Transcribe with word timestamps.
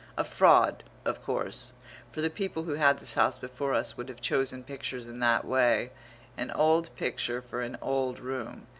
A 0.17 0.23
fraud 0.23 0.83
of 1.05 1.21
course, 1.21 1.73
for 2.11 2.21
the 2.21 2.31
people 2.31 2.63
who 2.63 2.73
had 2.73 2.97
this 2.97 3.13
house 3.13 3.37
before 3.37 3.75
us 3.75 3.97
would 3.97 4.09
have 4.09 4.19
chosen 4.19 4.63
pictures 4.63 5.05
in 5.05 5.19
that 5.19 5.45
way 5.45 5.91
an 6.35 6.49
old 6.49 6.89
picture 6.95 7.39
for 7.39 7.61
an 7.61 7.77
old 7.83 8.17
room. 8.19 8.65